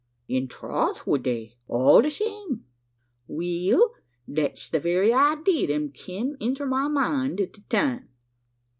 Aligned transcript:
"In 0.27 0.47
troth, 0.47 1.05
would 1.05 1.23
they 1.25 1.57
all 1.67 2.01
that 2.01 2.11
same." 2.13 2.65
"We 3.27 3.69
ell, 3.71 3.93
thet's 4.27 4.67
the 4.67 4.79
very 4.79 5.13
idee 5.13 5.67
thet 5.67 5.93
kem 5.93 6.37
inter 6.39 6.65
my 6.65 6.87
mind 6.87 7.39
at 7.39 7.53
the 7.53 7.61
time." 7.69 8.09